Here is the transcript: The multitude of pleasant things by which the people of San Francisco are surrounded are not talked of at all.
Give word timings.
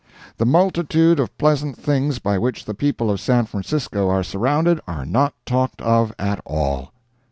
The 0.37 0.47
multitude 0.47 1.19
of 1.19 1.37
pleasant 1.37 1.77
things 1.77 2.17
by 2.17 2.39
which 2.39 2.65
the 2.65 2.73
people 2.73 3.11
of 3.11 3.19
San 3.21 3.45
Francisco 3.45 4.09
are 4.09 4.23
surrounded 4.23 4.81
are 4.87 5.05
not 5.05 5.35
talked 5.45 5.79
of 5.79 6.11
at 6.17 6.41
all. 6.43 6.91